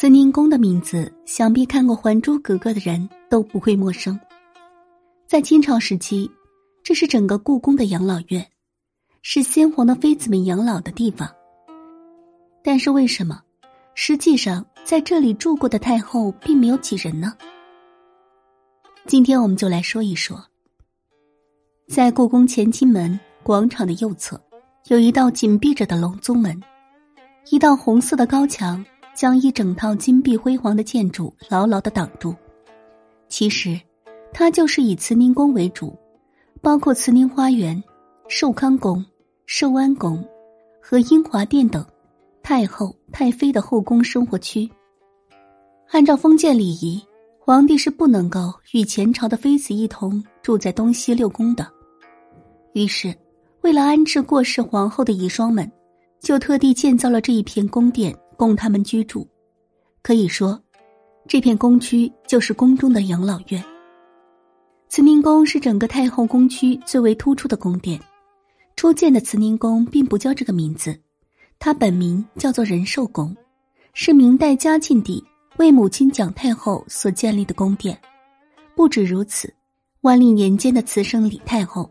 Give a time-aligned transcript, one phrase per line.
[0.00, 4.16] 慈宁宫的名字，想必看过《还珠格格》的人都不会陌生。
[5.26, 6.30] 在清朝时期，
[6.84, 8.48] 这是整个故宫的养老院，
[9.22, 11.28] 是先皇的妃子们养老的地方。
[12.62, 13.42] 但是为什么，
[13.96, 17.36] 实际上在这里住过的太后并没有几人呢？
[19.04, 20.40] 今天我们就来说一说，
[21.88, 24.40] 在故宫乾清门广场的右侧，
[24.86, 26.62] 有一道紧闭着的隆宗门，
[27.50, 28.84] 一道红色的高墙。
[29.18, 32.32] 将一整套金碧辉煌的建筑牢牢的挡住。
[33.28, 33.76] 其实，
[34.32, 35.92] 它就是以慈宁宫为主，
[36.62, 37.82] 包括慈宁花园、
[38.28, 39.04] 寿康宫、
[39.44, 40.24] 寿安宫
[40.80, 41.84] 和英华殿等
[42.44, 44.70] 太后、太妃的后宫生活区。
[45.90, 47.02] 按照封建礼仪，
[47.40, 51.66] 皇帝是不能够与前朝的妃子一同住在东西六宫的。
[52.72, 53.12] 于是，
[53.62, 55.68] 为了安置过世皇后的遗孀们，
[56.20, 58.16] 就特地建造了这一片宫殿。
[58.38, 59.26] 供他们居住，
[60.00, 60.62] 可以说，
[61.26, 63.60] 这片宫区就是宫中的养老院。
[64.88, 68.00] 慈宁宫是整个太后宫区最为突出的宫殿。
[68.76, 70.96] 初建的慈宁宫并不叫这个名字，
[71.58, 73.36] 它本名叫做仁寿宫，
[73.92, 75.20] 是明代嘉庆帝
[75.56, 78.00] 为母亲蒋太后所建立的宫殿。
[78.76, 79.52] 不止如此，
[80.02, 81.90] 万历年间的慈圣李太后、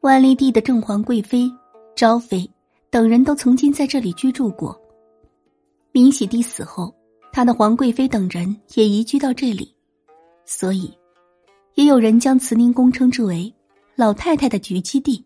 [0.00, 1.48] 万历帝的正皇贵妃、
[1.94, 2.50] 昭妃
[2.90, 4.76] 等人都曾经在这里居住过。
[5.96, 6.92] 明喜帝死后，
[7.32, 9.72] 他的皇贵妃等人也移居到这里，
[10.44, 10.92] 所以，
[11.76, 13.54] 也有人将慈宁宫称之为
[13.94, 15.24] “老太太的聚居地”。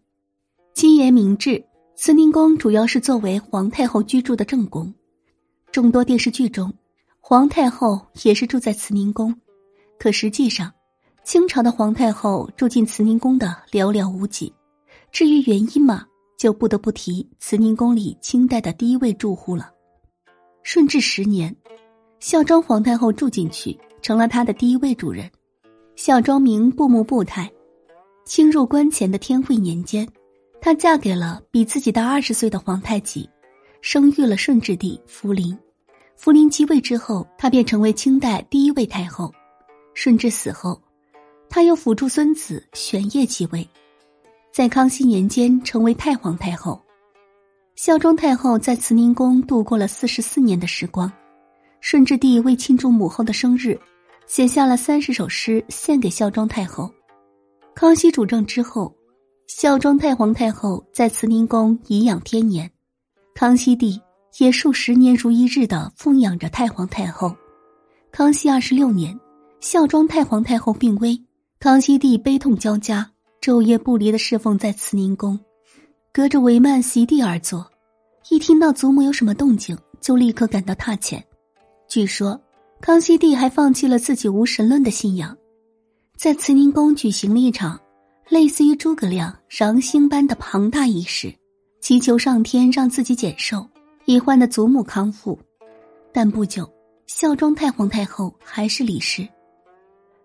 [0.74, 1.64] 金延明制，
[1.96, 4.92] 慈宁宫主要是作为皇太后居住的正宫。
[5.72, 6.70] 众多电视剧中，
[7.18, 9.34] 皇太后也是住在慈宁宫。
[9.98, 10.70] 可实际上，
[11.24, 14.52] 清朝的皇太后住进慈宁宫的寥寥无几。
[15.10, 16.04] 至于原因嘛，
[16.36, 19.72] 就不得不提慈宁宫里清代的第一位住户了。
[20.62, 21.54] 顺治十年，
[22.20, 25.30] 孝庄皇太后住进去，成了她的第一位主人。
[25.96, 27.50] 孝庄名布木布太，
[28.24, 30.06] 清入关前的天会年间，
[30.60, 33.28] 她嫁给了比自己大二十岁的皇太极，
[33.80, 35.56] 生育了顺治帝福临。
[36.16, 39.32] 福临即位之后，她便成为清代第一位太后。
[39.94, 40.80] 顺治死后，
[41.48, 43.66] 她又辅助孙子玄烨继位，
[44.52, 46.80] 在康熙年间成为太皇太后。
[47.80, 51.12] 孝庄太后在慈宁宫度过了四十四年的时光，
[51.80, 53.78] 顺治帝为庆祝母后的生日，
[54.26, 56.92] 写下了三十首诗献给孝庄太后。
[57.76, 58.92] 康熙主政之后，
[59.46, 62.68] 孝庄太皇太后在慈宁宫颐养天年，
[63.32, 64.02] 康熙帝
[64.38, 67.32] 也数十年如一日的奉养着太皇太后。
[68.10, 69.16] 康熙二十六年，
[69.60, 71.16] 孝庄太皇太后病危，
[71.60, 73.08] 康熙帝悲痛交加，
[73.40, 75.38] 昼夜不离的侍奉在慈宁宫。
[76.12, 77.70] 隔着帷幔席地而坐，
[78.30, 81.22] 一听到祖母有什么动静，就立刻赶到榻前。
[81.88, 82.40] 据说，
[82.80, 85.36] 康熙帝还放弃了自己无神论的信仰，
[86.16, 87.78] 在慈宁宫举行了一场
[88.28, 91.32] 类似于诸葛亮赏星般的庞大仪式，
[91.80, 93.66] 祈求上天让自己减寿，
[94.06, 95.38] 已患的祖母康复。
[96.12, 96.68] 但不久，
[97.06, 99.28] 孝庄太皇太后还是离世。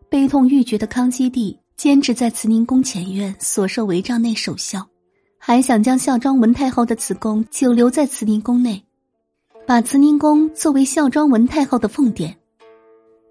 [0.10, 4.88] 悲痛欲绝的康熙帝坚持在慈宁宫前院所设帷帐内守孝。
[5.46, 8.82] 还想将孝庄文太后的子宫久留在慈宁宫内，
[9.68, 12.34] 把慈宁宫作为孝庄文太后的奉殿。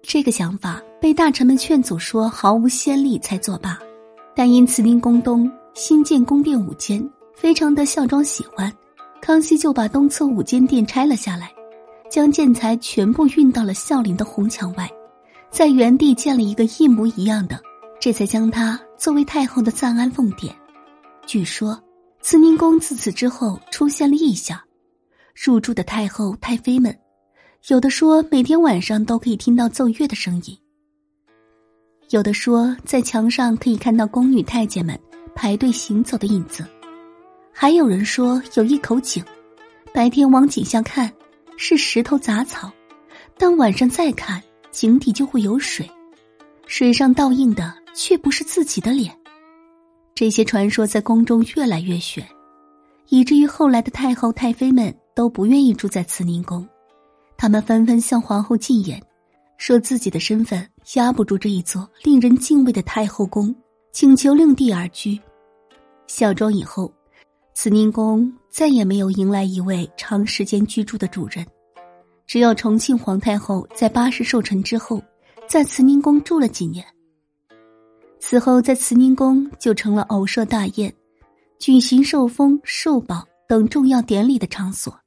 [0.03, 3.79] 这个想法被大臣们劝阻说毫无先例，才作罢。
[4.35, 7.03] 但因慈宁宫东新建宫殿五间，
[7.33, 8.71] 非常得孝庄喜欢，
[9.19, 11.51] 康熙就把东侧五间殿拆了下来，
[12.11, 14.87] 将建材全部运到了孝陵的红墙外，
[15.49, 17.59] 在原地建了一个一模一样的，
[17.99, 20.55] 这才将它作为太后的暂安奉殿。
[21.25, 21.75] 据说。
[22.23, 24.57] 慈宁宫自此之后出现了异象，
[25.35, 26.97] 入住的太后、太妃们，
[27.67, 30.57] 有的说每天晚上都可以听到奏乐的声音，
[32.11, 34.97] 有的说在墙上可以看到宫女太监们
[35.35, 36.65] 排队行走的影子，
[37.51, 39.21] 还有人说有一口井，
[39.93, 41.11] 白天往井下看
[41.57, 42.71] 是石头杂草，
[43.37, 45.91] 但晚上再看井底就会有水，
[46.67, 49.13] 水上倒映的却不是自己的脸。
[50.15, 52.23] 这些传说在宫中越来越玄，
[53.09, 56.67] 以至于后来的太后、太妃们都不愿意住在慈宁宫，
[57.35, 59.01] 他们纷纷向皇后进言，
[59.57, 63.53] 说自己的身份压不住这一座令人敬畏的太后宫，
[63.91, 65.19] 请求另地而居。
[66.05, 66.93] 孝庄以后，
[67.55, 71.43] 慈宁宫再也没有迎来一位长时间居住的主人，
[72.27, 75.01] 只有重庆皇太后在八十寿辰之后，
[75.47, 76.85] 在慈宁宫住了几年。
[78.25, 80.91] 此后，在慈宁宫就成了偶设大宴、
[81.59, 84.97] 举行受封、受宝等重要典礼的场所。